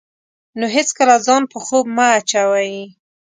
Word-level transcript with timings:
نو 0.59 0.65
هېڅکله 0.75 1.15
ځان 1.25 1.43
په 1.51 1.57
خوب 1.65 1.85
مه 1.95 2.05
اچوئ. 2.17 2.73